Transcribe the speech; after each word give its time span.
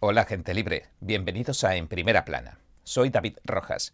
Hola 0.00 0.26
gente 0.26 0.54
libre, 0.54 0.84
bienvenidos 1.00 1.64
a 1.64 1.74
En 1.74 1.88
Primera 1.88 2.24
Plana. 2.24 2.60
Soy 2.84 3.10
David 3.10 3.38
Rojas 3.42 3.92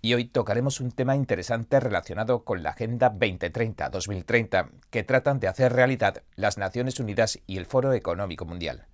y 0.00 0.14
hoy 0.14 0.24
tocaremos 0.24 0.80
un 0.80 0.90
tema 0.90 1.16
interesante 1.16 1.80
relacionado 1.80 2.44
con 2.44 2.62
la 2.62 2.70
Agenda 2.70 3.12
2030-2030 3.12 4.70
que 4.88 5.02
tratan 5.02 5.40
de 5.40 5.48
hacer 5.48 5.74
realidad 5.74 6.22
las 6.34 6.56
Naciones 6.56 6.98
Unidas 6.98 7.40
y 7.46 7.58
el 7.58 7.66
Foro 7.66 7.92
Económico 7.92 8.46
Mundial. 8.46 8.86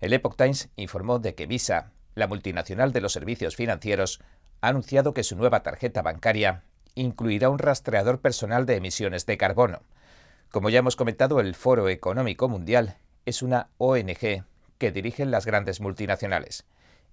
El 0.00 0.12
Epoch 0.12 0.36
Times 0.36 0.70
informó 0.74 1.20
de 1.20 1.36
que 1.36 1.46
Visa, 1.46 1.92
la 2.16 2.26
multinacional 2.26 2.92
de 2.92 3.00
los 3.00 3.12
servicios 3.12 3.54
financieros, 3.54 4.20
ha 4.60 4.70
anunciado 4.70 5.14
que 5.14 5.22
su 5.22 5.36
nueva 5.36 5.62
tarjeta 5.62 6.02
bancaria 6.02 6.64
incluirá 6.96 7.48
un 7.48 7.60
rastreador 7.60 8.20
personal 8.20 8.66
de 8.66 8.74
emisiones 8.74 9.24
de 9.24 9.36
carbono. 9.36 9.82
Como 10.50 10.68
ya 10.68 10.80
hemos 10.80 10.96
comentado, 10.96 11.38
el 11.38 11.54
Foro 11.54 11.88
Económico 11.88 12.48
Mundial 12.48 12.96
es 13.24 13.40
una 13.40 13.68
ONG 13.78 14.42
que 14.82 14.90
dirigen 14.90 15.30
las 15.30 15.46
grandes 15.46 15.80
multinacionales, 15.80 16.64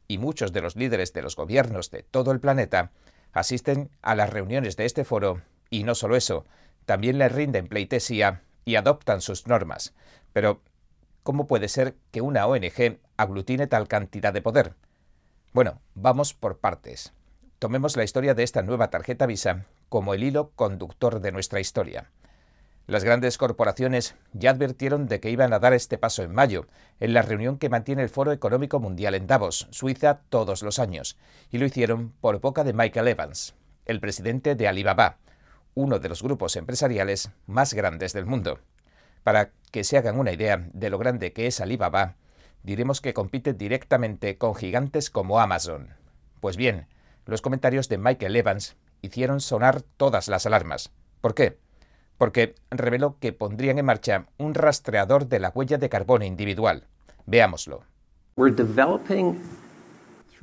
y 0.08 0.18
muchos 0.18 0.54
de 0.54 0.62
los 0.62 0.76
líderes 0.76 1.14
de 1.14 1.22
los 1.22 1.36
gobiernos 1.36 1.92
de 1.92 2.02
todo 2.02 2.32
el 2.32 2.40
planeta 2.40 2.90
asisten 3.32 3.92
a 4.02 4.16
las 4.16 4.32
reuniones 4.32 4.76
de 4.76 4.86
este 4.86 5.06
foro, 5.06 5.44
y 5.70 5.84
no 5.84 5.94
solo 5.94 6.16
eso, 6.16 6.48
también 6.88 7.20
le 7.20 7.30
rinden 7.30 7.68
pleitesía 7.68 8.42
y 8.66 8.76
adoptan 8.76 9.22
sus 9.22 9.46
normas. 9.46 9.94
Pero, 10.34 10.64
¿cómo 11.22 11.46
puede 11.46 11.68
ser 11.68 11.94
que 12.10 12.22
una 12.22 12.48
ONG 12.48 12.98
aglutine 13.18 13.68
tal 13.68 13.88
cantidad 13.88 14.34
de 14.34 14.42
poder? 14.42 14.74
Bueno, 15.54 15.80
vamos 15.94 16.34
por 16.34 16.58
partes. 16.58 17.14
Tomemos 17.60 17.96
la 17.98 18.04
historia 18.04 18.34
de 18.34 18.42
esta 18.42 18.64
nueva 18.64 18.90
tarjeta 18.90 19.28
Visa 19.28 19.68
como 19.90 20.16
el 20.16 20.24
hilo 20.24 20.54
conductor 20.56 21.20
de 21.20 21.32
nuestra 21.32 21.60
historia. 21.60 22.10
Las 22.90 23.04
grandes 23.04 23.38
corporaciones 23.38 24.16
ya 24.34 24.50
advirtieron 24.50 25.06
de 25.06 25.20
que 25.20 25.30
iban 25.30 25.54
a 25.54 25.60
dar 25.60 25.74
este 25.74 26.00
paso 26.00 26.24
en 26.24 26.34
mayo, 26.34 26.66
en 27.00 27.14
la 27.14 27.22
reunión 27.22 27.60
que 27.60 27.70
mantiene 27.70 28.02
el 28.02 28.10
Foro 28.10 28.32
Económico 28.32 28.80
Mundial 28.80 29.14
en 29.14 29.28
Davos, 29.28 29.68
Suiza, 29.70 30.22
todos 30.30 30.64
los 30.64 30.80
años, 30.80 31.16
y 31.52 31.60
lo 31.60 31.68
hicieron 31.68 32.14
por 32.20 32.42
boca 32.42 32.64
de 32.64 32.74
Michael 32.74 33.10
Evans, 33.10 33.54
el 33.86 34.00
presidente 34.00 34.56
de 34.56 34.68
Alibaba, 34.68 35.18
uno 35.76 36.00
de 36.00 36.10
los 36.10 36.24
grupos 36.24 36.56
empresariales 36.56 37.30
más 37.46 37.76
grandes 37.76 38.12
del 38.14 38.26
mundo. 38.26 38.58
Para 39.22 39.52
que 39.70 39.84
se 39.84 40.00
hagan 40.00 40.18
una 40.18 40.32
idea 40.32 40.68
de 40.74 40.90
lo 40.90 40.98
grande 40.98 41.32
que 41.32 41.46
es 41.46 41.62
Alibaba, 41.62 42.16
diremos 42.64 43.02
que 43.02 43.14
compite 43.14 43.54
directamente 43.54 44.40
con 44.40 44.56
gigantes 44.56 45.12
como 45.12 45.40
Amazon. 45.40 45.90
Pues 46.40 46.58
bien, 46.58 46.88
los 47.28 47.44
comentarios 47.44 47.88
de 47.88 48.00
Michael 48.00 48.36
Evans 48.36 48.78
hicieron 49.04 49.42
sonar 49.42 49.84
todas 49.84 50.28
las 50.28 50.48
alarmas. 50.48 50.92
¿Por 51.22 51.36
qué? 51.36 51.60
Porque 52.20 52.56
reveló 52.70 53.16
que 53.20 53.32
pondrían 53.32 53.80
en 53.80 53.86
marcha 53.86 54.26
un 54.38 54.54
rastreador 54.54 55.28
de 55.28 55.40
la 55.40 55.50
huella 55.56 55.78
de 55.78 55.88
carbono 55.88 56.26
individual. 56.26 56.86
Veámoslo. 57.26 57.84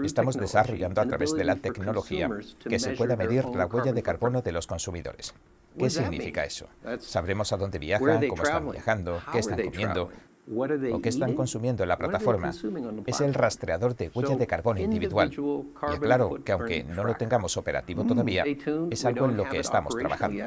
Estamos 0.03 0.37
desarrollando 0.37 1.03
a 1.03 1.07
través 1.07 1.33
de 1.35 1.45
la 1.45 1.57
tecnología 1.57 2.31
que 2.67 2.79
se 2.79 2.93
pueda 2.93 3.15
medir 3.15 3.45
la 3.45 3.67
huella 3.67 3.93
de 3.93 4.03
carbono 4.03 4.41
de 4.41 4.53
los 4.53 4.67
consumidores. 4.67 5.35
¿Qué 5.79 5.91
significa 5.91 6.45
eso? 6.47 6.67
Sabremos 6.99 7.53
a 7.53 7.59
dónde 7.59 7.79
viajan, 7.79 8.27
cómo 8.27 8.43
están 8.43 8.71
viajando, 8.71 9.21
qué 9.31 9.39
están 9.39 9.63
comiendo, 9.63 10.11
o 10.49 11.01
que 11.01 11.09
están 11.09 11.35
consumiendo 11.35 11.83
en 11.83 11.89
la 11.89 11.99
plataforma 11.99 12.53
es 13.07 13.21
el 13.21 13.35
rastreador 13.35 13.97
de 13.97 14.11
huella 14.15 14.37
de 14.37 14.47
carbono 14.47 14.81
individual. 14.81 15.31
Y 15.33 15.99
claro 15.99 16.39
que 16.45 16.53
aunque 16.53 16.85
no 16.85 17.05
lo 17.05 17.15
tengamos 17.15 17.57
operativo 17.57 18.05
mm, 18.05 18.07
todavía, 18.07 18.45
es 18.91 19.05
algo 19.05 19.27
en 19.27 19.37
lo 19.37 19.49
que 19.49 19.59
estamos 19.59 19.95
trabajando. 19.97 20.45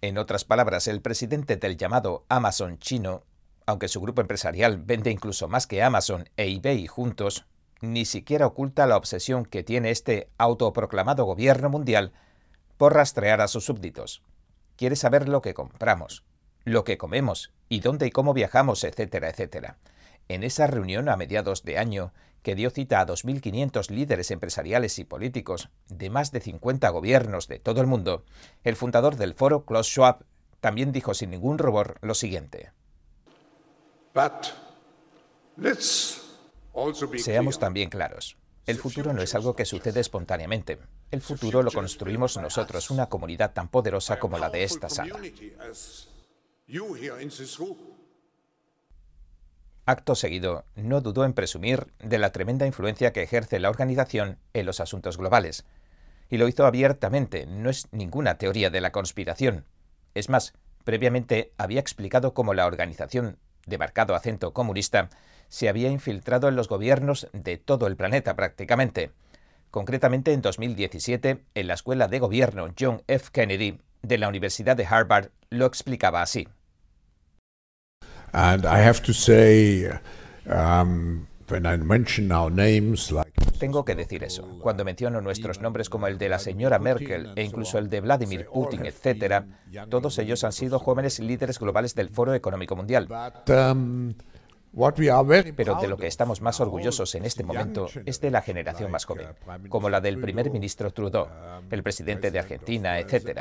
En 0.00 0.18
otras 0.18 0.44
palabras, 0.44 0.86
el 0.86 1.00
presidente 1.00 1.56
del 1.56 1.76
llamado 1.76 2.24
Amazon 2.28 2.78
chino, 2.78 3.22
aunque 3.66 3.88
su 3.88 4.00
grupo 4.00 4.20
empresarial 4.20 4.78
vende 4.78 5.10
incluso 5.10 5.48
más 5.48 5.66
que 5.66 5.82
Amazon 5.82 6.28
e 6.36 6.52
eBay 6.52 6.86
juntos, 6.86 7.46
ni 7.80 8.04
siquiera 8.04 8.46
oculta 8.46 8.86
la 8.86 8.96
obsesión 8.96 9.44
que 9.44 9.62
tiene 9.62 9.90
este 9.90 10.28
autoproclamado 10.38 11.24
gobierno 11.24 11.68
mundial 11.68 12.12
por 12.76 12.94
rastrear 12.94 13.40
a 13.40 13.48
sus 13.48 13.64
súbditos. 13.64 14.22
Quiere 14.76 14.96
saber 14.96 15.28
lo 15.28 15.42
que 15.42 15.54
compramos, 15.54 16.24
lo 16.68 16.84
que 16.84 16.98
comemos 16.98 17.52
y 17.68 17.80
dónde 17.80 18.06
y 18.06 18.10
cómo 18.10 18.34
viajamos, 18.34 18.84
etcétera, 18.84 19.28
etcétera. 19.28 19.78
En 20.28 20.42
esa 20.42 20.66
reunión 20.66 21.08
a 21.08 21.16
mediados 21.16 21.62
de 21.62 21.78
año, 21.78 22.12
que 22.42 22.54
dio 22.54 22.70
cita 22.70 23.00
a 23.00 23.06
2.500 23.06 23.90
líderes 23.90 24.30
empresariales 24.30 24.98
y 24.98 25.04
políticos 25.04 25.70
de 25.88 26.10
más 26.10 26.32
de 26.32 26.40
50 26.40 26.88
gobiernos 26.90 27.48
de 27.48 27.58
todo 27.58 27.80
el 27.80 27.86
mundo, 27.86 28.24
el 28.64 28.76
fundador 28.76 29.16
del 29.16 29.34
foro, 29.34 29.64
Klaus 29.64 29.88
Schwab, 29.88 30.24
también 30.60 30.92
dijo 30.92 31.14
sin 31.14 31.30
ningún 31.30 31.58
rubor 31.58 31.98
lo 32.02 32.14
siguiente. 32.14 32.72
Seamos 37.16 37.58
también 37.58 37.90
claros. 37.90 38.36
El 38.66 38.76
futuro 38.76 39.14
no 39.14 39.22
es 39.22 39.34
algo 39.34 39.56
que 39.56 39.64
sucede 39.64 40.00
espontáneamente. 40.00 40.78
El 41.10 41.22
futuro 41.22 41.62
lo 41.62 41.72
construimos 41.72 42.36
nosotros, 42.36 42.90
una 42.90 43.08
comunidad 43.08 43.54
tan 43.54 43.68
poderosa 43.68 44.18
como 44.18 44.38
la 44.38 44.50
de 44.50 44.64
esta 44.64 44.90
sala. 44.90 45.18
Acto 49.86 50.14
seguido, 50.14 50.66
no 50.76 51.00
dudó 51.00 51.24
en 51.24 51.32
presumir 51.32 51.86
de 51.98 52.18
la 52.18 52.30
tremenda 52.30 52.66
influencia 52.66 53.10
que 53.14 53.22
ejerce 53.22 53.58
la 53.58 53.70
organización 53.70 54.38
en 54.52 54.66
los 54.66 54.78
asuntos 54.80 55.16
globales. 55.16 55.64
Y 56.28 56.36
lo 56.36 56.46
hizo 56.46 56.66
abiertamente, 56.66 57.46
no 57.46 57.70
es 57.70 57.88
ninguna 57.90 58.36
teoría 58.36 58.68
de 58.68 58.82
la 58.82 58.92
conspiración. 58.92 59.64
Es 60.12 60.28
más, 60.28 60.52
previamente 60.84 61.54
había 61.56 61.80
explicado 61.80 62.34
cómo 62.34 62.52
la 62.52 62.66
organización, 62.66 63.38
de 63.64 63.78
marcado 63.78 64.14
acento 64.14 64.52
comunista, 64.52 65.08
se 65.48 65.70
había 65.70 65.88
infiltrado 65.88 66.48
en 66.48 66.56
los 66.56 66.68
gobiernos 66.68 67.28
de 67.32 67.56
todo 67.56 67.86
el 67.86 67.96
planeta 67.96 68.36
prácticamente. 68.36 69.12
Concretamente 69.70 70.34
en 70.34 70.42
2017, 70.42 71.44
en 71.54 71.66
la 71.66 71.72
Escuela 71.72 72.08
de 72.08 72.18
Gobierno 72.18 72.68
John 72.78 73.02
F. 73.06 73.30
Kennedy 73.32 73.80
de 74.02 74.18
la 74.18 74.28
Universidad 74.28 74.76
de 74.76 74.84
Harvard 74.84 75.30
lo 75.48 75.64
explicaba 75.64 76.20
así. 76.20 76.46
Tengo 83.58 83.84
que 83.84 83.94
decir 83.94 84.22
eso. 84.22 84.46
Cuando 84.60 84.84
menciono 84.84 85.20
nuestros 85.20 85.60
nombres 85.60 85.88
como 85.88 86.06
el 86.06 86.18
de 86.18 86.28
la 86.28 86.38
señora 86.38 86.78
Merkel 86.78 87.32
e 87.34 87.42
incluso 87.42 87.78
el 87.78 87.88
de 87.88 88.00
Vladimir 88.00 88.46
Putin, 88.52 88.84
etc., 88.84 89.44
todos 89.88 90.18
ellos 90.18 90.44
han 90.44 90.52
sido 90.52 90.78
jóvenes 90.78 91.18
líderes 91.18 91.58
globales 91.58 91.94
del 91.94 92.10
Foro 92.10 92.34
Económico 92.34 92.76
Mundial. 92.76 93.08
Um, 93.48 94.14
Pero 95.56 95.80
de 95.80 95.88
lo 95.88 95.96
que 95.96 96.06
estamos 96.06 96.42
más 96.42 96.60
orgullosos 96.60 97.14
en 97.14 97.24
este 97.24 97.42
momento 97.42 97.88
es 98.04 98.20
de 98.20 98.30
la 98.30 98.42
generación 98.42 98.90
más 98.90 99.06
joven, 99.06 99.28
como 99.70 99.88
la 99.88 100.00
del 100.00 100.20
primer 100.20 100.50
ministro 100.50 100.92
Trudeau, 100.92 101.28
el 101.70 101.82
presidente 101.82 102.30
de 102.30 102.38
Argentina, 102.38 102.98
etc., 102.98 103.40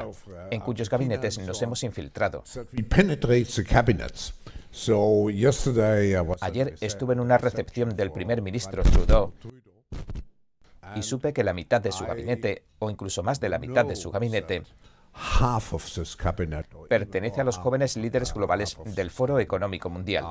en 0.50 0.62
cuyos 0.62 0.90
gabinetes 0.90 1.38
nos 1.40 1.62
hemos 1.62 1.84
infiltrado. 1.84 2.44
Ayer 6.42 6.76
estuve 6.82 7.14
en 7.14 7.20
una 7.20 7.38
recepción 7.38 7.96
del 7.96 8.12
primer 8.12 8.42
ministro 8.42 8.84
Trudeau. 8.84 9.34
Y 10.96 11.02
supe 11.02 11.34
que 11.34 11.44
la 11.44 11.54
mitad 11.54 11.82
de 11.82 11.92
su 11.92 12.06
gabinete, 12.06 12.66
o 12.80 12.90
incluso 12.90 13.24
más 13.24 13.40
de 13.40 13.50
la 13.50 13.60
mitad 13.60 13.86
de 13.86 13.96
su 13.96 14.12
gabinete, 14.12 14.64
pertenece 16.90 17.42
a 17.42 17.44
los 17.44 17.58
jóvenes 17.58 17.98
líderes 17.98 18.34
globales 18.34 18.78
del 18.86 19.10
Foro 19.10 19.40
Económico 19.40 19.90
Mundial. 19.90 20.26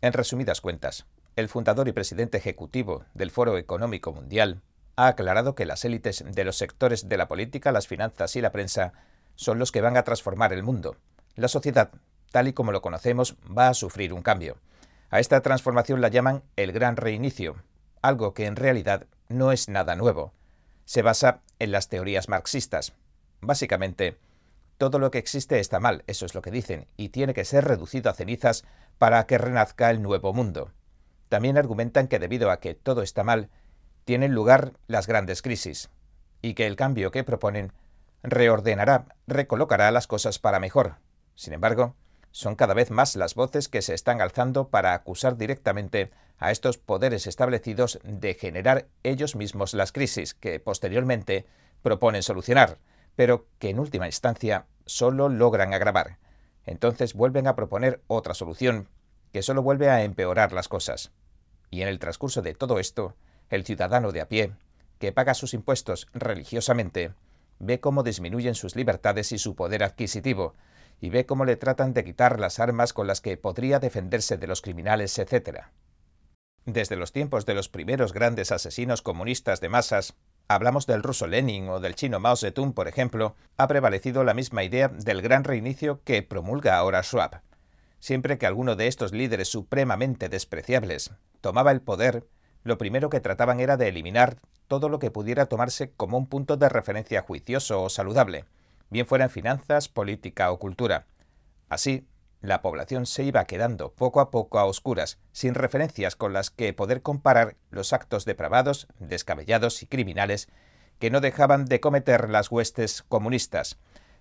En 0.00 0.12
resumidas 0.12 0.60
cuentas, 0.60 1.06
el 1.36 1.48
fundador 1.48 1.88
y 1.88 1.92
presidente 1.92 2.36
ejecutivo 2.36 3.04
del 3.14 3.30
Foro 3.30 3.56
Económico 3.58 4.12
Mundial 4.12 4.60
ha 4.96 5.08
aclarado 5.08 5.54
que 5.54 5.66
las 5.66 5.84
élites 5.84 6.24
de 6.26 6.44
los 6.44 6.56
sectores 6.56 7.08
de 7.08 7.16
la 7.16 7.28
política, 7.28 7.72
las 7.72 7.88
finanzas 7.88 8.36
y 8.36 8.40
la 8.40 8.52
prensa 8.52 8.92
son 9.36 9.58
los 9.58 9.72
que 9.72 9.80
van 9.80 9.96
a 9.96 10.04
transformar 10.04 10.52
el 10.52 10.62
mundo. 10.62 10.96
La 11.34 11.48
sociedad, 11.48 11.90
tal 12.30 12.48
y 12.48 12.52
como 12.52 12.72
lo 12.72 12.82
conocemos, 12.82 13.36
va 13.46 13.68
a 13.68 13.74
sufrir 13.74 14.12
un 14.12 14.22
cambio. 14.22 14.58
A 15.10 15.20
esta 15.20 15.40
transformación 15.40 16.00
la 16.00 16.08
llaman 16.08 16.42
el 16.56 16.72
gran 16.72 16.96
reinicio, 16.96 17.56
algo 18.02 18.34
que 18.34 18.46
en 18.46 18.56
realidad 18.56 19.06
no 19.28 19.52
es 19.52 19.68
nada 19.68 19.96
nuevo. 19.96 20.32
Se 20.84 21.02
basa 21.02 21.40
en 21.58 21.72
las 21.72 21.88
teorías 21.88 22.28
marxistas. 22.28 22.92
Básicamente, 23.40 24.16
todo 24.78 24.98
lo 24.98 25.10
que 25.10 25.18
existe 25.18 25.60
está 25.60 25.80
mal, 25.80 26.04
eso 26.06 26.26
es 26.26 26.34
lo 26.34 26.42
que 26.42 26.50
dicen, 26.50 26.86
y 26.96 27.10
tiene 27.10 27.34
que 27.34 27.44
ser 27.44 27.64
reducido 27.64 28.10
a 28.10 28.14
cenizas 28.14 28.64
para 28.98 29.24
que 29.26 29.38
renazca 29.38 29.90
el 29.90 30.02
nuevo 30.02 30.32
mundo. 30.32 30.70
También 31.28 31.58
argumentan 31.58 32.06
que 32.06 32.18
debido 32.18 32.50
a 32.50 32.60
que 32.60 32.74
todo 32.74 33.02
está 33.02 33.24
mal, 33.24 33.50
tienen 34.04 34.32
lugar 34.32 34.72
las 34.86 35.06
grandes 35.06 35.42
crisis, 35.42 35.90
y 36.42 36.54
que 36.54 36.66
el 36.66 36.76
cambio 36.76 37.10
que 37.10 37.24
proponen 37.24 37.72
reordenará, 38.22 39.06
recolocará 39.26 39.90
las 39.90 40.06
cosas 40.06 40.38
para 40.38 40.60
mejor. 40.60 40.96
Sin 41.34 41.52
embargo, 41.52 41.94
son 42.30 42.56
cada 42.56 42.74
vez 42.74 42.90
más 42.90 43.16
las 43.16 43.34
voces 43.34 43.68
que 43.68 43.82
se 43.82 43.94
están 43.94 44.20
alzando 44.20 44.68
para 44.68 44.94
acusar 44.94 45.36
directamente 45.36 46.10
a 46.38 46.50
estos 46.50 46.78
poderes 46.78 47.26
establecidos 47.26 48.00
de 48.02 48.34
generar 48.34 48.88
ellos 49.02 49.36
mismos 49.36 49.72
las 49.72 49.92
crisis 49.92 50.34
que 50.34 50.58
posteriormente 50.58 51.46
proponen 51.82 52.22
solucionar, 52.22 52.78
pero 53.14 53.46
que 53.58 53.68
en 53.70 53.78
última 53.78 54.06
instancia 54.06 54.66
solo 54.86 55.28
logran 55.28 55.72
agravar. 55.72 56.18
entonces 56.66 57.14
vuelven 57.14 57.46
a 57.46 57.54
proponer 57.54 58.02
otra 58.06 58.32
solución, 58.34 58.88
que 59.32 59.42
solo 59.42 59.62
vuelve 59.62 59.90
a 59.90 60.02
empeorar 60.02 60.52
las 60.52 60.68
cosas. 60.68 61.12
Y 61.70 61.82
en 61.82 61.88
el 61.88 61.98
transcurso 61.98 62.40
de 62.40 62.54
todo 62.54 62.78
esto, 62.78 63.14
el 63.50 63.64
ciudadano 63.64 64.12
de 64.12 64.20
a 64.20 64.28
pie, 64.28 64.52
que 64.98 65.12
paga 65.12 65.34
sus 65.34 65.54
impuestos 65.54 66.08
religiosamente, 66.12 67.12
ve 67.58 67.80
cómo 67.80 68.02
disminuyen 68.02 68.54
sus 68.54 68.76
libertades 68.76 69.32
y 69.32 69.38
su 69.38 69.54
poder 69.54 69.82
adquisitivo, 69.82 70.54
y 71.00 71.10
ve 71.10 71.26
cómo 71.26 71.44
le 71.44 71.56
tratan 71.56 71.92
de 71.92 72.04
quitar 72.04 72.40
las 72.40 72.60
armas 72.60 72.92
con 72.92 73.06
las 73.06 73.20
que 73.20 73.36
podría 73.36 73.78
defenderse 73.78 74.36
de 74.36 74.46
los 74.46 74.62
criminales, 74.62 75.18
etc. 75.18 75.64
Desde 76.64 76.96
los 76.96 77.12
tiempos 77.12 77.44
de 77.44 77.54
los 77.54 77.68
primeros 77.68 78.12
grandes 78.12 78.50
asesinos 78.52 79.02
comunistas 79.02 79.60
de 79.60 79.68
masas, 79.68 80.14
hablamos 80.48 80.86
del 80.86 81.02
ruso 81.02 81.26
Lenin 81.26 81.68
o 81.68 81.80
del 81.80 81.94
chino 81.94 82.20
Mao 82.20 82.36
Zedong, 82.36 82.72
por 82.72 82.88
ejemplo, 82.88 83.36
ha 83.56 83.68
prevalecido 83.68 84.24
la 84.24 84.34
misma 84.34 84.64
idea 84.64 84.88
del 84.88 85.20
gran 85.20 85.44
reinicio 85.44 86.00
que 86.04 86.22
promulga 86.22 86.76
ahora 86.76 87.02
Schwab. 87.02 87.42
Siempre 88.00 88.38
que 88.38 88.46
alguno 88.46 88.76
de 88.76 88.86
estos 88.86 89.12
líderes 89.12 89.48
supremamente 89.48 90.28
despreciables 90.28 91.10
tomaba 91.40 91.70
el 91.72 91.82
poder, 91.82 92.26
lo 92.64 92.78
primero 92.78 93.10
que 93.10 93.20
trataban 93.20 93.60
era 93.60 93.76
de 93.76 93.88
eliminar 93.88 94.38
todo 94.66 94.88
lo 94.88 94.98
que 94.98 95.10
pudiera 95.10 95.46
tomarse 95.46 95.92
como 95.92 96.16
un 96.16 96.26
punto 96.26 96.56
de 96.56 96.70
referencia 96.70 97.22
juicioso 97.22 97.82
o 97.82 97.90
saludable, 97.90 98.46
bien 98.90 99.06
fuera 99.06 99.24
en 99.24 99.30
finanzas, 99.30 99.88
política 99.88 100.50
o 100.50 100.58
cultura. 100.58 101.06
Así, 101.68 102.08
la 102.40 102.62
población 102.62 103.06
se 103.06 103.22
iba 103.22 103.44
quedando 103.44 103.92
poco 103.92 104.20
a 104.20 104.30
poco 104.30 104.58
a 104.58 104.64
oscuras, 104.64 105.18
sin 105.32 105.54
referencias 105.54 106.16
con 106.16 106.32
las 106.32 106.50
que 106.50 106.72
poder 106.72 107.02
comparar 107.02 107.56
los 107.70 107.92
actos 107.92 108.24
depravados, 108.24 108.86
descabellados 108.98 109.82
y 109.82 109.86
criminales 109.86 110.48
que 110.98 111.10
no 111.10 111.20
dejaban 111.20 111.66
de 111.66 111.80
cometer 111.80 112.30
las 112.30 112.50
huestes 112.50 113.02
comunistas. 113.02 113.78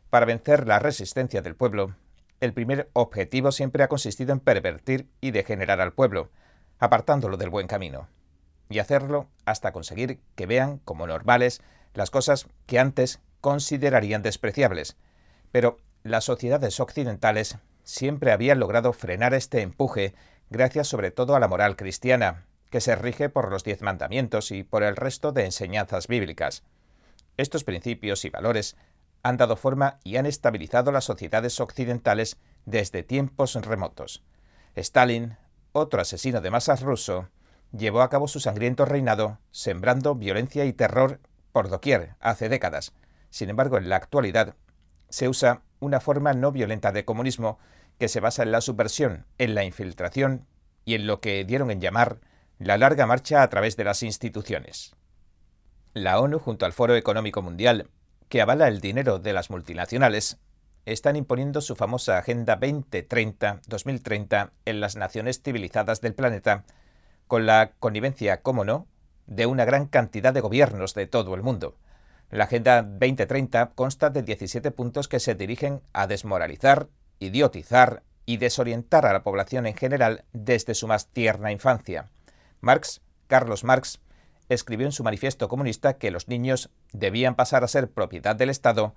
Para 0.10 0.26
vencer 0.26 0.68
la 0.68 0.80
resistencia 0.80 1.42
del 1.42 1.56
pueblo, 1.56 1.96
el 2.42 2.54
primer 2.54 2.90
objetivo 2.94 3.54
siempre 3.54 3.84
ha 3.84 3.88
consistido 3.88 4.34
en 4.34 4.42
pervertir 4.42 5.08
y 5.22 5.32
degenerar 5.32 5.80
al 5.80 5.94
pueblo, 5.94 6.30
apartándolo 6.80 7.38
del 7.38 7.50
buen 7.50 7.68
camino 7.68 8.10
y 8.74 8.80
hacerlo 8.80 9.28
hasta 9.46 9.72
conseguir 9.72 10.20
que 10.36 10.46
vean 10.46 10.80
como 10.80 11.06
normales 11.06 11.62
las 11.94 12.10
cosas 12.10 12.48
que 12.66 12.80
antes 12.80 13.20
considerarían 13.40 14.24
despreciables. 14.24 14.98
Pero 15.52 15.78
las 16.04 16.26
sociedades 16.26 16.80
occidentales 16.80 17.58
siempre 17.84 18.32
habían 18.32 18.60
logrado 18.60 18.92
frenar 18.94 19.34
este 19.34 19.62
empuje 19.62 20.16
gracias 20.50 20.88
sobre 20.88 21.12
todo 21.12 21.36
a 21.36 21.40
la 21.40 21.48
moral 21.48 21.76
cristiana, 21.76 22.46
que 22.70 22.82
se 22.82 22.96
rige 22.96 23.30
por 23.30 23.52
los 23.52 23.64
diez 23.64 23.82
mandamientos 23.82 24.52
y 24.52 24.64
por 24.64 24.82
el 24.82 24.96
resto 24.96 25.32
de 25.32 25.46
enseñanzas 25.46 26.08
bíblicas. 26.08 26.64
Estos 27.38 27.64
principios 27.64 28.26
y 28.26 28.30
valores 28.30 28.76
han 29.22 29.38
dado 29.38 29.56
forma 29.56 30.00
y 30.04 30.18
han 30.18 30.26
estabilizado 30.26 30.92
las 30.92 31.06
sociedades 31.06 31.60
occidentales 31.60 32.38
desde 32.66 33.04
tiempos 33.04 33.54
remotos. 33.56 34.24
Stalin, 34.76 35.38
otro 35.72 36.02
asesino 36.02 36.42
de 36.42 36.50
masas 36.50 36.82
ruso, 36.82 37.30
llevó 37.76 38.02
a 38.02 38.10
cabo 38.10 38.28
su 38.28 38.40
sangriento 38.40 38.86
reinado, 38.86 39.40
sembrando 39.52 40.16
violencia 40.16 40.66
y 40.66 40.74
terror 40.74 41.20
por 41.52 41.70
doquier 41.70 42.16
hace 42.20 42.50
décadas. 42.50 42.94
Sin 43.30 43.50
embargo, 43.50 43.78
en 43.78 43.90
la 43.90 43.96
actualidad 43.96 44.56
se 45.10 45.28
usa 45.28 45.64
una 45.80 46.00
forma 46.00 46.34
no 46.34 46.52
violenta 46.52 46.92
de 46.92 47.06
comunismo 47.06 47.60
que 48.00 48.08
se 48.08 48.20
basa 48.20 48.44
en 48.44 48.52
la 48.52 48.62
subversión, 48.62 49.26
en 49.38 49.56
la 49.56 49.64
infiltración 49.64 50.48
y 50.86 50.96
en 50.96 51.08
lo 51.08 51.20
que 51.20 51.44
dieron 51.46 51.72
en 51.72 51.82
llamar 51.82 52.20
la 52.60 52.78
larga 52.78 53.06
marcha 53.06 53.42
a 53.42 53.50
través 53.50 53.76
de 53.76 53.84
las 53.84 54.04
instituciones. 54.04 54.96
La 55.94 56.20
ONU, 56.20 56.40
junto 56.40 56.66
al 56.66 56.74
Foro 56.74 56.96
Económico 56.96 57.42
Mundial, 57.42 57.90
que 58.30 58.42
avala 58.42 58.68
el 58.68 58.82
dinero 58.82 59.20
de 59.20 59.34
las 59.34 59.50
multinacionales, 59.50 60.38
están 60.86 61.16
imponiendo 61.16 61.62
su 61.62 61.76
famosa 61.76 62.18
Agenda 62.18 62.60
2030-2030 62.60 64.52
en 64.66 64.80
las 64.80 64.96
naciones 64.96 65.42
civilizadas 65.42 66.02
del 66.02 66.14
planeta 66.14 66.66
con 67.34 67.48
la 67.48 67.72
connivencia, 67.80 68.44
como 68.44 68.64
no, 68.64 68.86
de 69.26 69.48
una 69.48 69.66
gran 69.66 69.88
cantidad 69.88 70.36
de 70.36 70.42
gobiernos 70.42 70.94
de 70.94 71.08
todo 71.08 71.34
el 71.34 71.42
mundo. 71.42 71.76
La 72.30 72.44
Agenda 72.44 72.84
2030 72.84 73.72
consta 73.74 74.12
de 74.12 74.22
17 74.22 74.70
puntos 74.70 75.08
que 75.08 75.20
se 75.20 75.34
dirigen 75.34 75.82
a 75.94 76.06
desmoralizar, 76.06 76.90
idiotizar 77.18 78.04
y 78.28 78.38
desorientar 78.38 79.08
a 79.08 79.14
la 79.14 79.24
población 79.24 79.66
en 79.66 79.76
general 79.76 80.26
desde 80.32 80.76
su 80.76 80.88
más 80.88 81.08
tierna 81.08 81.52
infancia. 81.52 82.12
Marx, 82.62 83.02
Carlos 83.26 83.64
Marx, 83.64 84.00
escribió 84.48 84.86
en 84.86 84.92
su 84.92 85.04
manifiesto 85.04 85.48
comunista 85.50 85.98
que 85.98 86.12
los 86.12 86.28
niños 86.28 86.70
debían 86.92 87.34
pasar 87.34 87.64
a 87.64 87.68
ser 87.68 87.90
propiedad 87.90 88.36
del 88.36 88.52
Estado 88.52 88.94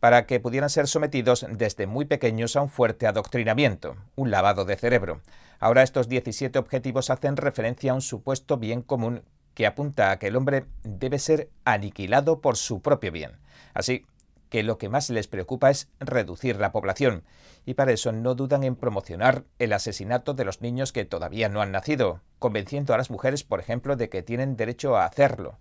para 0.00 0.26
que 0.26 0.40
pudieran 0.40 0.70
ser 0.70 0.88
sometidos 0.88 1.46
desde 1.50 1.86
muy 1.86 2.06
pequeños 2.06 2.56
a 2.56 2.62
un 2.62 2.70
fuerte 2.70 3.06
adoctrinamiento, 3.06 3.96
un 4.16 4.30
lavado 4.30 4.64
de 4.64 4.76
cerebro. 4.76 5.20
Ahora 5.58 5.82
estos 5.82 6.08
17 6.08 6.58
objetivos 6.58 7.10
hacen 7.10 7.36
referencia 7.36 7.92
a 7.92 7.94
un 7.94 8.00
supuesto 8.00 8.56
bien 8.56 8.80
común 8.82 9.22
que 9.54 9.66
apunta 9.66 10.10
a 10.10 10.18
que 10.18 10.28
el 10.28 10.36
hombre 10.36 10.64
debe 10.82 11.18
ser 11.18 11.50
aniquilado 11.64 12.40
por 12.40 12.56
su 12.56 12.80
propio 12.80 13.12
bien. 13.12 13.32
Así 13.74 14.06
que 14.48 14.62
lo 14.62 14.78
que 14.78 14.88
más 14.88 15.10
les 15.10 15.28
preocupa 15.28 15.70
es 15.70 15.88
reducir 16.00 16.56
la 16.56 16.72
población, 16.72 17.22
y 17.64 17.74
para 17.74 17.92
eso 17.92 18.10
no 18.10 18.34
dudan 18.34 18.64
en 18.64 18.74
promocionar 18.74 19.44
el 19.58 19.72
asesinato 19.72 20.34
de 20.34 20.44
los 20.44 20.60
niños 20.60 20.92
que 20.92 21.04
todavía 21.04 21.48
no 21.48 21.62
han 21.62 21.72
nacido, 21.72 22.20
convenciendo 22.38 22.92
a 22.92 22.96
las 22.96 23.10
mujeres, 23.10 23.44
por 23.44 23.60
ejemplo, 23.60 23.96
de 23.96 24.08
que 24.08 24.22
tienen 24.22 24.56
derecho 24.56 24.96
a 24.96 25.04
hacerlo, 25.04 25.58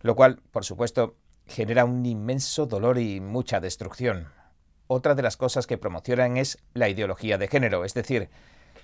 lo 0.00 0.16
cual, 0.16 0.40
por 0.50 0.64
supuesto, 0.64 1.14
genera 1.46 1.84
un 1.84 2.04
inmenso 2.06 2.66
dolor 2.66 2.98
y 2.98 3.20
mucha 3.20 3.60
destrucción. 3.60 4.28
Otra 4.86 5.14
de 5.14 5.22
las 5.22 5.36
cosas 5.36 5.66
que 5.66 5.78
promocionan 5.78 6.36
es 6.36 6.58
la 6.74 6.88
ideología 6.88 7.38
de 7.38 7.48
género, 7.48 7.84
es 7.84 7.94
decir, 7.94 8.28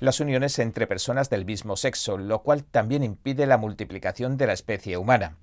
las 0.00 0.20
uniones 0.20 0.58
entre 0.58 0.86
personas 0.86 1.28
del 1.28 1.44
mismo 1.44 1.76
sexo, 1.76 2.16
lo 2.16 2.42
cual 2.42 2.64
también 2.64 3.04
impide 3.04 3.46
la 3.46 3.58
multiplicación 3.58 4.38
de 4.38 4.46
la 4.46 4.54
especie 4.54 4.96
humana. 4.96 5.36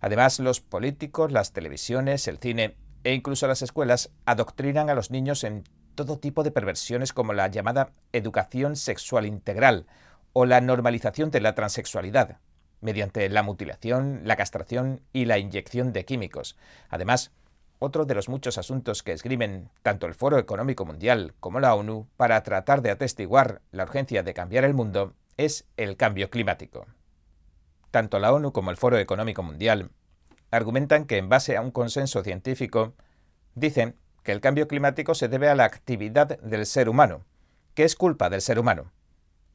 Además, 0.00 0.38
los 0.38 0.60
políticos, 0.60 1.32
las 1.32 1.52
televisiones, 1.52 2.28
el 2.28 2.38
cine 2.38 2.76
e 3.02 3.14
incluso 3.14 3.48
las 3.48 3.62
escuelas 3.62 4.10
adoctrinan 4.24 4.90
a 4.90 4.94
los 4.94 5.10
niños 5.10 5.42
en 5.42 5.64
todo 5.96 6.18
tipo 6.18 6.44
de 6.44 6.52
perversiones 6.52 7.12
como 7.12 7.32
la 7.32 7.48
llamada 7.48 7.90
educación 8.12 8.76
sexual 8.76 9.26
integral 9.26 9.86
o 10.32 10.46
la 10.46 10.60
normalización 10.60 11.32
de 11.32 11.40
la 11.40 11.56
transexualidad, 11.56 12.38
mediante 12.80 13.28
la 13.28 13.42
mutilación, 13.42 14.22
la 14.24 14.36
castración 14.36 15.00
y 15.12 15.24
la 15.24 15.38
inyección 15.38 15.92
de 15.92 16.04
químicos. 16.04 16.56
Además, 16.88 17.32
otro 17.78 18.04
de 18.04 18.14
los 18.14 18.28
muchos 18.28 18.58
asuntos 18.58 19.02
que 19.02 19.12
esgrimen 19.12 19.70
tanto 19.82 20.06
el 20.06 20.14
Foro 20.14 20.38
Económico 20.38 20.84
Mundial 20.84 21.34
como 21.40 21.60
la 21.60 21.74
ONU 21.74 22.08
para 22.16 22.42
tratar 22.42 22.82
de 22.82 22.90
atestiguar 22.90 23.62
la 23.70 23.84
urgencia 23.84 24.22
de 24.22 24.34
cambiar 24.34 24.64
el 24.64 24.74
mundo 24.74 25.14
es 25.36 25.64
el 25.76 25.96
cambio 25.96 26.30
climático. 26.30 26.86
Tanto 27.90 28.18
la 28.18 28.32
ONU 28.32 28.52
como 28.52 28.70
el 28.70 28.76
Foro 28.76 28.98
Económico 28.98 29.42
Mundial 29.42 29.90
argumentan 30.50 31.04
que 31.04 31.18
en 31.18 31.28
base 31.28 31.56
a 31.56 31.60
un 31.60 31.70
consenso 31.70 32.22
científico, 32.22 32.94
dicen 33.54 33.96
que 34.22 34.32
el 34.32 34.40
cambio 34.40 34.68
climático 34.68 35.14
se 35.14 35.28
debe 35.28 35.48
a 35.48 35.54
la 35.54 35.64
actividad 35.64 36.38
del 36.40 36.66
ser 36.66 36.88
humano, 36.88 37.24
que 37.74 37.84
es 37.84 37.96
culpa 37.96 38.30
del 38.30 38.40
ser 38.40 38.58
humano. 38.58 38.90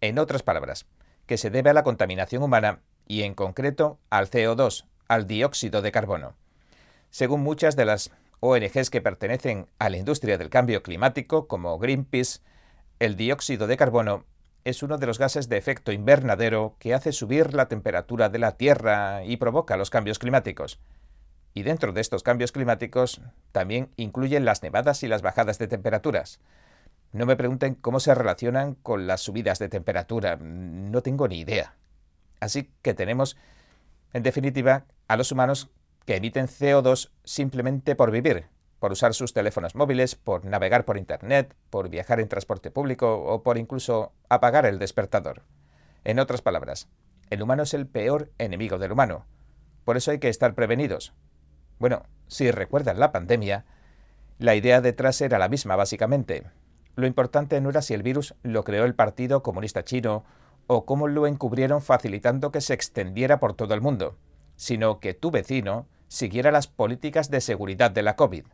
En 0.01 0.19
otras 0.19 0.43
palabras, 0.43 0.85
que 1.25 1.37
se 1.37 1.49
debe 1.49 1.69
a 1.69 1.73
la 1.73 1.83
contaminación 1.83 2.43
humana 2.43 2.79
y 3.07 3.23
en 3.23 3.33
concreto 3.33 3.99
al 4.09 4.29
CO2, 4.29 4.85
al 5.07 5.27
dióxido 5.27 5.81
de 5.81 5.91
carbono. 5.91 6.35
Según 7.09 7.41
muchas 7.41 7.75
de 7.75 7.85
las 7.85 8.11
ONGs 8.39 8.89
que 8.89 9.01
pertenecen 9.01 9.67
a 9.79 9.89
la 9.89 9.97
industria 9.97 10.37
del 10.37 10.49
cambio 10.49 10.83
climático, 10.83 11.47
como 11.47 11.77
Greenpeace, 11.79 12.39
el 12.99 13.15
dióxido 13.15 13.67
de 13.67 13.77
carbono 13.77 14.25
es 14.65 14.81
uno 14.81 14.97
de 14.97 15.07
los 15.07 15.19
gases 15.19 15.49
de 15.49 15.57
efecto 15.57 15.91
invernadero 15.91 16.75
que 16.79 16.93
hace 16.93 17.11
subir 17.11 17.53
la 17.53 17.67
temperatura 17.67 18.29
de 18.29 18.39
la 18.39 18.57
Tierra 18.57 19.23
y 19.25 19.37
provoca 19.37 19.77
los 19.77 19.89
cambios 19.89 20.19
climáticos. 20.19 20.79
Y 21.53 21.63
dentro 21.63 21.93
de 21.93 22.01
estos 22.01 22.23
cambios 22.23 22.51
climáticos 22.51 23.21
también 23.51 23.89
incluyen 23.95 24.45
las 24.45 24.63
nevadas 24.63 25.03
y 25.03 25.07
las 25.07 25.21
bajadas 25.21 25.59
de 25.59 25.67
temperaturas. 25.67 26.39
No 27.11 27.25
me 27.25 27.35
pregunten 27.35 27.75
cómo 27.75 27.99
se 27.99 28.15
relacionan 28.15 28.73
con 28.73 29.05
las 29.05 29.21
subidas 29.21 29.59
de 29.59 29.69
temperatura, 29.69 30.37
no 30.37 31.01
tengo 31.03 31.27
ni 31.27 31.39
idea. 31.39 31.75
Así 32.43 32.69
que 32.81 32.93
tenemos, 32.93 33.37
en 34.11 34.21
definitiva, 34.21 34.85
a 35.07 35.15
los 35.15 35.31
humanos 35.31 35.69
que 36.05 36.17
emiten 36.17 36.47
CO2 36.47 37.11
simplemente 37.23 37.95
por 37.95 38.11
vivir, 38.11 38.47
por 38.79 38.91
usar 38.91 39.13
sus 39.13 39.31
teléfonos 39.31 39.75
móviles, 39.75 40.15
por 40.15 40.43
navegar 40.43 40.83
por 40.83 40.97
Internet, 40.97 41.55
por 41.69 41.87
viajar 41.87 42.19
en 42.19 42.27
transporte 42.27 42.69
público 42.69 43.23
o 43.23 43.43
por 43.43 43.57
incluso 43.57 44.11
apagar 44.27 44.65
el 44.65 44.77
despertador. 44.77 45.43
En 46.03 46.19
otras 46.19 46.41
palabras, 46.41 46.89
el 47.29 47.41
humano 47.41 47.63
es 47.63 47.73
el 47.73 47.87
peor 47.87 48.29
enemigo 48.37 48.77
del 48.77 48.91
humano. 48.91 49.25
Por 49.85 49.95
eso 49.95 50.11
hay 50.11 50.19
que 50.19 50.27
estar 50.27 50.53
prevenidos. 50.53 51.13
Bueno, 51.79 52.03
si 52.27 52.51
recuerdan 52.51 52.99
la 52.99 53.13
pandemia, 53.13 53.63
la 54.37 54.55
idea 54.55 54.81
detrás 54.81 55.21
era 55.21 55.39
la 55.39 55.47
misma 55.47 55.77
básicamente. 55.77 56.43
Lo 56.97 57.07
importante 57.07 57.61
no 57.61 57.69
era 57.69 57.81
si 57.81 57.93
el 57.93 58.03
virus 58.03 58.35
lo 58.43 58.65
creó 58.65 58.83
el 58.83 58.95
Partido 58.95 59.43
Comunista 59.43 59.85
Chino 59.85 60.25
o 60.67 60.85
cómo 60.85 61.07
lo 61.07 61.27
encubrieron 61.27 61.81
facilitando 61.81 62.51
que 62.51 62.61
se 62.61 62.73
extendiera 62.73 63.39
por 63.39 63.53
todo 63.53 63.73
el 63.73 63.81
mundo, 63.81 64.17
sino 64.55 64.99
que 64.99 65.13
tu 65.13 65.31
vecino 65.31 65.87
siguiera 66.07 66.51
las 66.51 66.67
políticas 66.67 67.29
de 67.29 67.41
seguridad 67.41 67.91
de 67.91 68.03
la 68.03 68.15
COVID. 68.15 68.45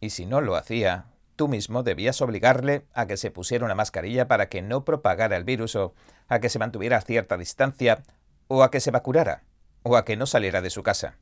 Y 0.00 0.10
si 0.10 0.26
no 0.26 0.40
lo 0.40 0.56
hacía, 0.56 1.06
tú 1.36 1.48
mismo 1.48 1.82
debías 1.82 2.20
obligarle 2.20 2.86
a 2.94 3.06
que 3.06 3.16
se 3.16 3.30
pusiera 3.30 3.64
una 3.64 3.74
mascarilla 3.74 4.28
para 4.28 4.48
que 4.48 4.62
no 4.62 4.84
propagara 4.84 5.36
el 5.36 5.44
virus 5.44 5.76
o 5.76 5.94
a 6.28 6.40
que 6.40 6.48
se 6.48 6.58
mantuviera 6.58 6.98
a 6.98 7.02
cierta 7.02 7.36
distancia 7.36 8.02
o 8.48 8.62
a 8.62 8.70
que 8.70 8.80
se 8.80 8.90
vacunara 8.90 9.44
o 9.82 9.96
a 9.96 10.04
que 10.04 10.16
no 10.16 10.26
saliera 10.26 10.62
de 10.62 10.70
su 10.70 10.82
casa. 10.82 11.18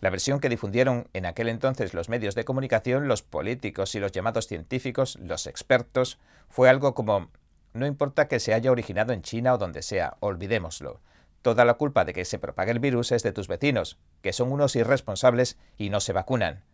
La 0.00 0.10
versión 0.10 0.40
que 0.40 0.50
difundieron 0.50 1.08
en 1.14 1.24
aquel 1.24 1.48
entonces 1.48 1.94
los 1.94 2.08
medios 2.08 2.34
de 2.34 2.44
comunicación, 2.44 3.08
los 3.08 3.22
políticos 3.22 3.94
y 3.94 4.00
los 4.00 4.12
llamados 4.12 4.46
científicos, 4.46 5.16
los 5.20 5.46
expertos, 5.46 6.18
fue 6.48 6.68
algo 6.68 6.94
como 6.94 7.30
no 7.76 7.86
importa 7.86 8.28
que 8.28 8.40
se 8.40 8.54
haya 8.54 8.70
originado 8.70 9.12
en 9.12 9.22
China 9.22 9.54
o 9.54 9.58
donde 9.58 9.82
sea, 9.82 10.16
olvidémoslo. 10.20 11.00
Toda 11.42 11.64
la 11.64 11.74
culpa 11.74 12.04
de 12.04 12.12
que 12.12 12.24
se 12.24 12.38
propague 12.38 12.72
el 12.72 12.80
virus 12.80 13.12
es 13.12 13.22
de 13.22 13.32
tus 13.32 13.46
vecinos, 13.46 13.98
que 14.20 14.32
son 14.32 14.50
unos 14.50 14.74
irresponsables 14.74 15.58
y 15.76 15.90
no 15.90 16.00
se 16.00 16.12
vacunan. 16.12 16.64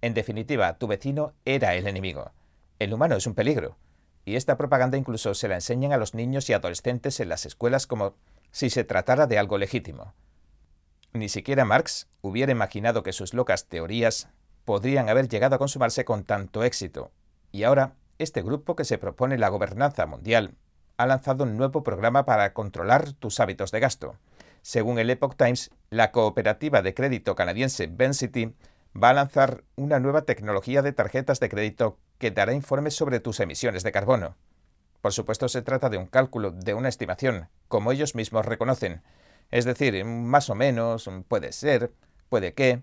En 0.00 0.14
definitiva, 0.14 0.78
tu 0.78 0.86
vecino 0.86 1.34
era 1.44 1.74
el 1.74 1.86
enemigo. 1.86 2.32
El 2.78 2.94
humano 2.94 3.16
es 3.16 3.26
un 3.26 3.34
peligro. 3.34 3.76
Y 4.24 4.36
esta 4.36 4.56
propaganda 4.56 4.96
incluso 4.96 5.34
se 5.34 5.48
la 5.48 5.56
enseñan 5.56 5.92
a 5.92 5.98
los 5.98 6.14
niños 6.14 6.48
y 6.48 6.54
adolescentes 6.54 7.20
en 7.20 7.28
las 7.28 7.44
escuelas 7.44 7.86
como 7.86 8.14
si 8.50 8.70
se 8.70 8.84
tratara 8.84 9.26
de 9.26 9.38
algo 9.38 9.58
legítimo. 9.58 10.14
Ni 11.12 11.28
siquiera 11.28 11.64
Marx 11.64 12.08
hubiera 12.22 12.52
imaginado 12.52 13.02
que 13.02 13.12
sus 13.12 13.34
locas 13.34 13.66
teorías 13.66 14.28
podrían 14.64 15.08
haber 15.08 15.28
llegado 15.28 15.56
a 15.56 15.58
consumarse 15.58 16.04
con 16.04 16.24
tanto 16.24 16.64
éxito. 16.64 17.12
Y 17.52 17.64
ahora, 17.64 17.94
este 18.18 18.42
grupo 18.42 18.76
que 18.76 18.84
se 18.84 18.98
propone 18.98 19.38
la 19.38 19.48
gobernanza 19.48 20.06
mundial 20.06 20.54
ha 20.96 21.06
lanzado 21.06 21.44
un 21.44 21.56
nuevo 21.56 21.82
programa 21.82 22.24
para 22.24 22.52
controlar 22.52 23.12
tus 23.12 23.40
hábitos 23.40 23.70
de 23.72 23.80
gasto. 23.80 24.16
Según 24.62 24.98
el 24.98 25.10
Epoch 25.10 25.36
Times, 25.36 25.70
la 25.90 26.10
cooperativa 26.10 26.82
de 26.82 26.94
crédito 26.94 27.34
canadiense 27.34 27.90
City 28.12 28.54
va 28.96 29.10
a 29.10 29.14
lanzar 29.14 29.64
una 29.76 29.98
nueva 29.98 30.22
tecnología 30.22 30.82
de 30.82 30.92
tarjetas 30.92 31.40
de 31.40 31.48
crédito 31.48 31.98
que 32.18 32.30
dará 32.30 32.52
informes 32.52 32.94
sobre 32.94 33.20
tus 33.20 33.40
emisiones 33.40 33.82
de 33.82 33.92
carbono. 33.92 34.36
Por 35.00 35.12
supuesto, 35.12 35.48
se 35.48 35.62
trata 35.62 35.90
de 35.90 35.98
un 35.98 36.06
cálculo, 36.06 36.50
de 36.50 36.72
una 36.74 36.88
estimación, 36.88 37.48
como 37.68 37.92
ellos 37.92 38.14
mismos 38.14 38.46
reconocen. 38.46 39.02
Es 39.50 39.64
decir, 39.66 40.02
más 40.04 40.48
o 40.48 40.54
menos, 40.54 41.10
puede 41.28 41.52
ser, 41.52 41.92
puede 42.30 42.54
que. 42.54 42.82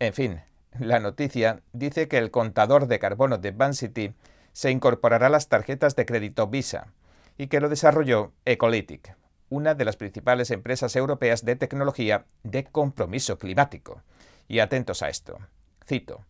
En 0.00 0.12
fin, 0.12 0.40
la 0.78 0.98
noticia 0.98 1.62
dice 1.72 2.08
que 2.08 2.18
el 2.18 2.30
contador 2.30 2.86
de 2.86 2.98
carbono 2.98 3.38
de 3.38 3.54
City 3.74 4.14
se 4.52 4.70
incorporará 4.70 5.28
las 5.28 5.48
tarjetas 5.48 5.96
de 5.96 6.06
crédito 6.06 6.46
Visa 6.46 6.92
y 7.38 7.46
que 7.46 7.60
lo 7.60 7.68
desarrolló 7.68 8.32
Ecolytic, 8.44 9.16
una 9.48 9.74
de 9.74 9.84
las 9.84 9.96
principales 9.96 10.50
empresas 10.50 10.96
europeas 10.96 11.44
de 11.44 11.56
tecnología 11.56 12.26
de 12.42 12.64
compromiso 12.64 13.38
climático. 13.38 14.02
Y 14.48 14.58
atentos 14.58 15.02
a 15.02 15.08
esto. 15.08 15.38
Cito. 15.86 16.24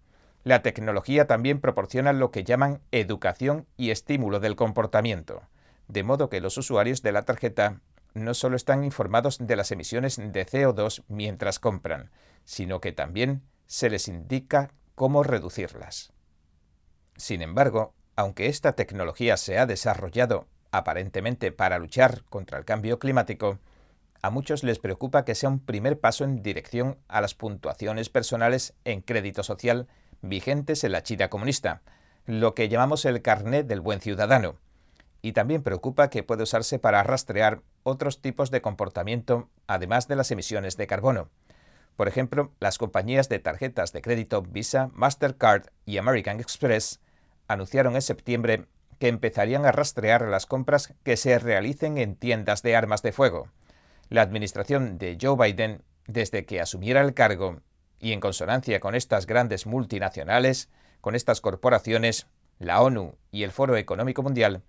La 0.44 0.62
tecnología 0.62 1.26
también 1.26 1.60
proporciona 1.60 2.12
lo 2.12 2.30
que 2.30 2.44
llaman 2.44 2.80
educación 2.92 3.66
y 3.76 3.90
estímulo 3.90 4.40
del 4.40 4.56
comportamiento, 4.56 5.42
de 5.88 6.02
modo 6.02 6.30
que 6.30 6.40
los 6.40 6.56
usuarios 6.56 7.02
de 7.02 7.12
la 7.12 7.22
tarjeta 7.22 7.80
no 8.14 8.34
solo 8.34 8.56
están 8.56 8.84
informados 8.84 9.38
de 9.38 9.56
las 9.56 9.70
emisiones 9.70 10.16
de 10.16 10.46
CO2 10.46 11.04
mientras 11.08 11.58
compran, 11.58 12.10
sino 12.44 12.80
que 12.80 12.92
también 12.92 13.42
se 13.66 13.90
les 13.90 14.08
indica 14.08 14.70
cómo 14.94 15.22
reducirlas. 15.22 16.12
Sin 17.16 17.42
embargo, 17.42 17.94
aunque 18.20 18.48
esta 18.48 18.72
tecnología 18.72 19.38
se 19.38 19.58
ha 19.58 19.64
desarrollado 19.64 20.46
aparentemente 20.72 21.52
para 21.52 21.78
luchar 21.78 22.22
contra 22.24 22.58
el 22.58 22.66
cambio 22.66 22.98
climático, 22.98 23.58
a 24.20 24.28
muchos 24.28 24.62
les 24.62 24.78
preocupa 24.78 25.24
que 25.24 25.34
sea 25.34 25.48
un 25.48 25.58
primer 25.58 25.98
paso 25.98 26.24
en 26.24 26.42
dirección 26.42 26.98
a 27.08 27.22
las 27.22 27.34
puntuaciones 27.34 28.10
personales 28.10 28.74
en 28.84 29.00
crédito 29.00 29.42
social 29.42 29.88
vigentes 30.20 30.84
en 30.84 30.92
la 30.92 31.02
China 31.02 31.30
comunista, 31.30 31.80
lo 32.26 32.54
que 32.54 32.68
llamamos 32.68 33.06
el 33.06 33.22
carnet 33.22 33.66
del 33.66 33.80
buen 33.80 34.02
ciudadano. 34.02 34.56
Y 35.22 35.32
también 35.32 35.62
preocupa 35.62 36.10
que 36.10 36.22
puede 36.22 36.42
usarse 36.42 36.78
para 36.78 37.02
rastrear 37.02 37.62
otros 37.84 38.20
tipos 38.20 38.50
de 38.50 38.60
comportamiento, 38.60 39.48
además 39.66 40.08
de 40.08 40.16
las 40.16 40.30
emisiones 40.30 40.76
de 40.76 40.86
carbono. 40.86 41.30
Por 41.96 42.06
ejemplo, 42.06 42.52
las 42.60 42.76
compañías 42.76 43.30
de 43.30 43.38
tarjetas 43.38 43.94
de 43.94 44.02
crédito 44.02 44.42
Visa, 44.42 44.90
Mastercard 44.92 45.68
y 45.86 45.96
American 45.96 46.38
Express 46.38 47.00
anunciaron 47.50 47.96
en 47.96 48.02
septiembre 48.02 48.66
que 49.00 49.08
empezarían 49.08 49.66
a 49.66 49.72
rastrear 49.72 50.22
las 50.22 50.46
compras 50.46 50.94
que 51.02 51.16
se 51.16 51.36
realicen 51.40 51.98
en 51.98 52.14
tiendas 52.14 52.62
de 52.62 52.76
armas 52.76 53.02
de 53.02 53.10
fuego. 53.10 53.48
La 54.08 54.22
administración 54.22 54.98
de 54.98 55.18
Joe 55.20 55.36
Biden, 55.36 55.82
desde 56.06 56.46
que 56.46 56.60
asumiera 56.60 57.00
el 57.00 57.12
cargo, 57.12 57.60
y 57.98 58.12
en 58.12 58.20
consonancia 58.20 58.78
con 58.78 58.94
estas 58.94 59.26
grandes 59.26 59.66
multinacionales, 59.66 60.68
con 61.00 61.16
estas 61.16 61.40
corporaciones, 61.40 62.28
la 62.60 62.80
ONU 62.82 63.16
y 63.32 63.42
el 63.42 63.50
Foro 63.50 63.76
Económico 63.76 64.22
Mundial, 64.22 64.62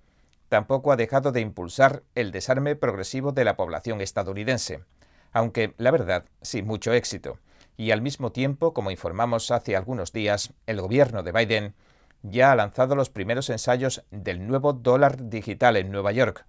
tampoco 0.50 0.92
ha 0.92 0.96
dejado 0.96 1.32
de 1.32 1.42
impulsar 1.42 2.02
el 2.16 2.32
desarme 2.32 2.76
progresivo 2.76 3.32
de 3.32 3.46
la 3.46 3.58
población 3.58 4.02
estadounidense, 4.02 4.84
aunque, 5.32 5.76
la 5.78 5.92
verdad, 5.92 6.26
sin 6.42 6.66
mucho 6.66 6.94
éxito. 6.94 7.38
Y 7.78 7.92
al 7.92 8.02
mismo 8.02 8.32
tiempo, 8.32 8.74
como 8.74 8.90
informamos 8.90 9.52
hace 9.52 9.76
algunos 9.76 10.14
días, 10.14 10.52
el 10.66 10.82
gobierno 10.82 11.22
de 11.22 11.32
Biden 11.32 11.76
ya 12.24 12.52
ha 12.52 12.56
lanzado 12.56 12.96
los 12.96 13.10
primeros 13.10 13.50
ensayos 13.50 14.04
del 14.12 14.48
nuevo 14.48 14.74
dólar 14.74 15.30
digital 15.30 15.78
en 15.78 15.92
Nueva 15.92 16.12
York. 16.12 16.46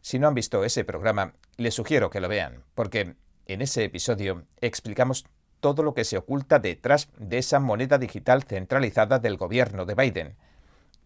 Si 0.00 0.18
no 0.18 0.28
han 0.28 0.34
visto 0.34 0.64
ese 0.64 0.84
programa, 0.84 1.34
les 1.56 1.74
sugiero 1.74 2.10
que 2.10 2.20
lo 2.20 2.28
vean, 2.28 2.64
porque 2.74 3.16
en 3.46 3.62
ese 3.62 3.84
episodio 3.84 4.44
explicamos 4.60 5.26
todo 5.60 5.82
lo 5.82 5.94
que 5.94 6.04
se 6.04 6.16
oculta 6.16 6.58
detrás 6.58 7.08
de 7.18 7.38
esa 7.38 7.60
moneda 7.60 7.98
digital 7.98 8.44
centralizada 8.44 9.18
del 9.18 9.36
gobierno 9.36 9.84
de 9.84 9.94
Biden. 9.94 10.36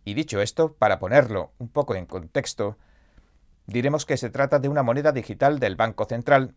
Y 0.05 0.15
dicho 0.15 0.41
esto, 0.41 0.75
para 0.75 0.99
ponerlo 0.99 1.53
un 1.59 1.69
poco 1.69 1.95
en 1.95 2.07
contexto, 2.07 2.79
diremos 3.67 4.07
que 4.07 4.17
se 4.17 4.31
trata 4.31 4.59
de 4.59 4.69
una 4.69 4.83
moneda 4.83 5.13
digital 5.13 5.59
del 5.59 5.77
Banco 5.77 6.05
Central 6.05 6.55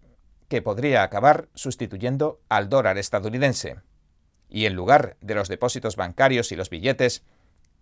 que 0.47 0.61
podría 0.61 1.03
acabar 1.03 1.49
sustituyendo 1.55 2.39
al 2.49 2.69
dólar 2.69 2.97
estadounidense. 2.97 3.77
Y 4.49 4.65
en 4.65 4.75
lugar 4.75 5.17
de 5.21 5.35
los 5.35 5.49
depósitos 5.49 5.95
bancarios 5.95 6.51
y 6.51 6.55
los 6.55 6.69
billetes, 6.69 7.23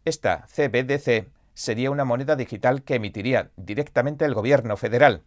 esta 0.06 0.46
CBDC 0.48 1.28
sería 1.56 1.92
una 1.92 2.06
moneda 2.06 2.36
digital 2.36 2.84
que 2.84 2.96
emitiría 2.96 3.50
directamente 3.56 4.26
el 4.26 4.34
gobierno 4.34 4.78
federal 4.78 5.24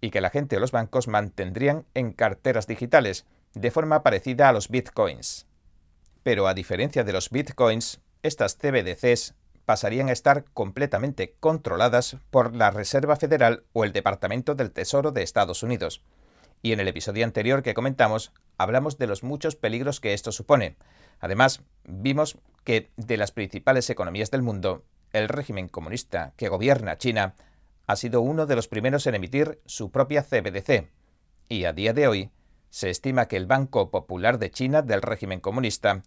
y 0.00 0.10
que 0.10 0.20
la 0.20 0.30
gente 0.30 0.56
o 0.56 0.60
los 0.60 0.72
bancos 0.72 1.08
mantendrían 1.08 1.84
en 1.94 2.12
carteras 2.12 2.66
digitales, 2.66 3.26
de 3.54 3.70
forma 3.70 4.02
parecida 4.02 4.48
a 4.48 4.52
los 4.52 4.68
bitcoins. 4.68 5.46
Pero 6.22 6.46
a 6.46 6.54
diferencia 6.54 7.04
de 7.04 7.12
los 7.12 7.30
bitcoins, 7.30 8.00
estas 8.22 8.56
CBDCs 8.56 9.34
pasarían 9.64 10.08
a 10.08 10.12
estar 10.12 10.44
completamente 10.54 11.34
controladas 11.40 12.16
por 12.30 12.54
la 12.54 12.70
Reserva 12.70 13.16
Federal 13.16 13.64
o 13.72 13.84
el 13.84 13.92
Departamento 13.92 14.54
del 14.54 14.70
Tesoro 14.70 15.12
de 15.12 15.22
Estados 15.22 15.62
Unidos. 15.62 16.02
Y 16.62 16.72
en 16.72 16.80
el 16.80 16.88
episodio 16.88 17.24
anterior 17.24 17.62
que 17.62 17.74
comentamos, 17.74 18.32
hablamos 18.56 18.98
de 18.98 19.06
los 19.06 19.22
muchos 19.22 19.56
peligros 19.56 20.00
que 20.00 20.14
esto 20.14 20.32
supone. 20.32 20.76
Además, 21.20 21.62
vimos 21.84 22.38
que 22.64 22.90
de 22.96 23.16
las 23.16 23.32
principales 23.32 23.88
economías 23.90 24.30
del 24.30 24.42
mundo, 24.42 24.84
el 25.12 25.28
régimen 25.28 25.68
comunista 25.68 26.32
que 26.36 26.48
gobierna 26.48 26.98
China 26.98 27.34
ha 27.86 27.96
sido 27.96 28.20
uno 28.20 28.46
de 28.46 28.56
los 28.56 28.68
primeros 28.68 29.06
en 29.06 29.14
emitir 29.14 29.60
su 29.64 29.90
propia 29.90 30.22
CBDC. 30.22 30.88
Y 31.48 31.64
a 31.64 31.72
día 31.72 31.94
de 31.94 32.06
hoy, 32.06 32.30
se 32.70 32.90
estima 32.90 33.26
que 33.26 33.36
el 33.36 33.46
Banco 33.46 33.90
Popular 33.90 34.38
de 34.38 34.50
China 34.50 34.82
del 34.82 35.00
régimen 35.00 35.40
comunista 35.40 36.02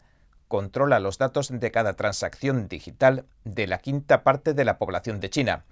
controla 0.47 0.99
los 0.99 1.17
datos 1.17 1.49
de 1.49 1.71
cada 1.71 1.93
transacción 1.93 2.67
digital 2.67 3.25
de 3.45 3.67
la 3.67 3.79
quinta 3.79 4.21
parte 4.21 4.53
de 4.53 4.65
la 4.65 4.77
población 4.77 5.19
de 5.19 5.29
China, 5.29 5.65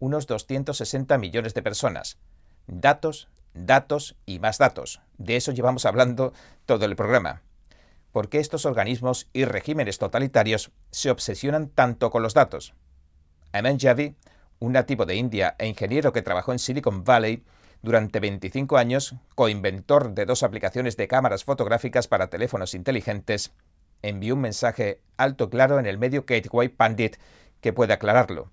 unos 0.00 0.26
260 0.26 1.16
millones 1.18 1.54
de 1.54 1.62
personas. 1.62 2.18
Datos, 2.66 3.28
datos 3.54 4.16
y 4.26 4.40
más 4.40 4.58
datos. 4.58 5.00
De 5.18 5.36
eso 5.36 5.52
llevamos 5.52 5.86
hablando 5.86 6.32
todo 6.66 6.84
el 6.84 6.96
programa. 6.96 7.43
¿Por 8.14 8.28
qué 8.28 8.38
estos 8.38 8.64
organismos 8.64 9.28
y 9.32 9.44
regímenes 9.44 9.98
totalitarios 9.98 10.70
se 10.92 11.10
obsesionan 11.10 11.68
tanto 11.68 12.12
con 12.12 12.22
los 12.22 12.32
datos? 12.32 12.72
Aman 13.50 13.76
Javi, 13.76 14.14
un 14.60 14.70
nativo 14.70 15.04
de 15.04 15.16
India 15.16 15.56
e 15.58 15.66
ingeniero 15.66 16.12
que 16.12 16.22
trabajó 16.22 16.52
en 16.52 16.60
Silicon 16.60 17.02
Valley, 17.02 17.42
durante 17.82 18.20
25 18.20 18.76
años, 18.76 19.16
coinventor 19.34 20.14
de 20.14 20.26
dos 20.26 20.44
aplicaciones 20.44 20.96
de 20.96 21.08
cámaras 21.08 21.42
fotográficas 21.42 22.06
para 22.06 22.30
teléfonos 22.30 22.74
inteligentes, 22.74 23.52
envió 24.00 24.36
un 24.36 24.42
mensaje 24.42 25.00
alto 25.16 25.50
claro 25.50 25.80
en 25.80 25.86
el 25.86 25.98
medio 25.98 26.24
Gateway 26.24 26.68
Pandit 26.68 27.16
que 27.60 27.72
puede 27.72 27.94
aclararlo. 27.94 28.48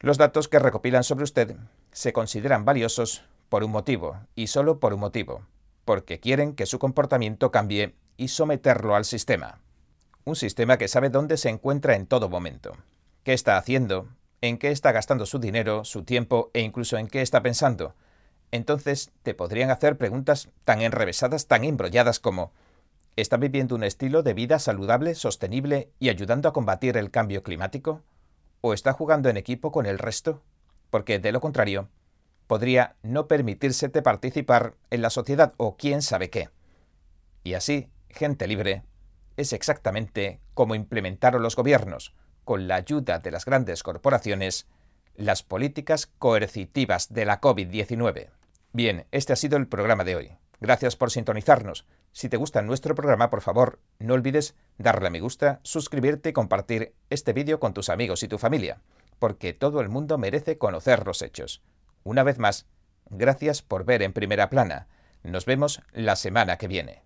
Los 0.00 0.16
datos 0.16 0.48
que 0.48 0.58
recopilan 0.58 1.04
sobre 1.04 1.24
usted 1.24 1.54
se 1.92 2.14
consideran 2.14 2.64
valiosos 2.64 3.26
por 3.50 3.62
un 3.62 3.72
motivo, 3.72 4.20
y 4.34 4.46
solo 4.46 4.80
por 4.80 4.94
un 4.94 5.00
motivo, 5.00 5.42
porque 5.84 6.18
quieren 6.18 6.54
que 6.54 6.64
su 6.64 6.78
comportamiento 6.78 7.50
cambie 7.50 7.94
y 8.16 8.28
someterlo 8.28 8.94
al 8.96 9.04
sistema. 9.04 9.60
Un 10.24 10.36
sistema 10.36 10.78
que 10.78 10.88
sabe 10.88 11.10
dónde 11.10 11.36
se 11.36 11.48
encuentra 11.48 11.94
en 11.94 12.06
todo 12.06 12.28
momento, 12.28 12.76
qué 13.22 13.32
está 13.32 13.56
haciendo, 13.56 14.08
en 14.40 14.58
qué 14.58 14.70
está 14.70 14.92
gastando 14.92 15.26
su 15.26 15.38
dinero, 15.38 15.84
su 15.84 16.02
tiempo 16.04 16.50
e 16.52 16.60
incluso 16.60 16.98
en 16.98 17.08
qué 17.08 17.22
está 17.22 17.42
pensando, 17.42 17.94
entonces 18.50 19.12
te 19.22 19.34
podrían 19.34 19.70
hacer 19.70 19.96
preguntas 19.96 20.48
tan 20.64 20.80
enrevesadas, 20.80 21.46
tan 21.46 21.64
embrolladas 21.64 22.20
como 22.20 22.52
¿Está 23.16 23.38
viviendo 23.38 23.74
un 23.74 23.82
estilo 23.82 24.22
de 24.22 24.34
vida 24.34 24.58
saludable, 24.58 25.14
sostenible 25.14 25.90
y 25.98 26.10
ayudando 26.10 26.50
a 26.50 26.52
combatir 26.52 26.98
el 26.98 27.10
cambio 27.10 27.42
climático? 27.42 28.02
¿O 28.60 28.74
está 28.74 28.92
jugando 28.92 29.30
en 29.30 29.38
equipo 29.38 29.72
con 29.72 29.86
el 29.86 29.98
resto? 29.98 30.42
Porque, 30.90 31.18
de 31.18 31.32
lo 31.32 31.40
contrario, 31.40 31.88
podría 32.46 32.96
no 33.02 33.26
permitírsete 33.26 34.02
participar 34.02 34.74
en 34.90 35.00
la 35.00 35.08
sociedad 35.08 35.54
o 35.56 35.78
quién 35.78 36.02
sabe 36.02 36.28
qué. 36.28 36.50
Y 37.42 37.54
así, 37.54 37.88
gente 38.16 38.46
libre 38.46 38.82
es 39.36 39.52
exactamente 39.52 40.40
como 40.54 40.74
implementaron 40.74 41.42
los 41.42 41.56
gobiernos, 41.56 42.14
con 42.44 42.68
la 42.68 42.76
ayuda 42.76 43.18
de 43.18 43.30
las 43.30 43.44
grandes 43.44 43.82
corporaciones, 43.82 44.66
las 45.14 45.42
políticas 45.42 46.06
coercitivas 46.06 47.12
de 47.12 47.26
la 47.26 47.40
COVID-19. 47.40 48.30
Bien, 48.72 49.06
este 49.10 49.32
ha 49.32 49.36
sido 49.36 49.56
el 49.56 49.68
programa 49.68 50.04
de 50.04 50.16
hoy. 50.16 50.32
Gracias 50.60 50.96
por 50.96 51.10
sintonizarnos. 51.10 51.86
Si 52.12 52.28
te 52.28 52.38
gusta 52.38 52.62
nuestro 52.62 52.94
programa, 52.94 53.28
por 53.28 53.42
favor, 53.42 53.78
no 53.98 54.14
olvides 54.14 54.54
darle 54.78 55.08
a 55.08 55.10
me 55.10 55.20
gusta, 55.20 55.60
suscribirte 55.62 56.30
y 56.30 56.32
compartir 56.32 56.94
este 57.10 57.34
vídeo 57.34 57.60
con 57.60 57.74
tus 57.74 57.90
amigos 57.90 58.22
y 58.22 58.28
tu 58.28 58.38
familia, 58.38 58.80
porque 59.18 59.52
todo 59.52 59.80
el 59.80 59.90
mundo 59.90 60.16
merece 60.16 60.56
conocer 60.56 61.06
los 61.06 61.20
hechos. 61.20 61.62
Una 62.04 62.22
vez 62.22 62.38
más, 62.38 62.66
gracias 63.10 63.60
por 63.60 63.84
ver 63.84 64.02
en 64.02 64.14
primera 64.14 64.48
plana. 64.48 64.88
Nos 65.22 65.44
vemos 65.44 65.82
la 65.92 66.16
semana 66.16 66.56
que 66.56 66.68
viene. 66.68 67.05